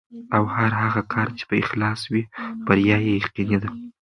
[0.35, 2.23] او هر هغه کار چې په اخلاص وي،
[2.65, 3.69] بریا یې یقیني ده.